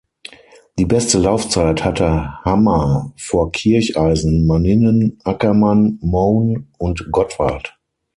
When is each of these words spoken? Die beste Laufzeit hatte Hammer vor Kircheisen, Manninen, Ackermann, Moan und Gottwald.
Die 0.79 0.87
beste 0.87 1.19
Laufzeit 1.19 1.83
hatte 1.85 2.31
Hammer 2.43 3.13
vor 3.17 3.51
Kircheisen, 3.51 4.47
Manninen, 4.47 5.19
Ackermann, 5.23 5.99
Moan 6.01 6.65
und 6.79 7.11
Gottwald. 7.11 7.77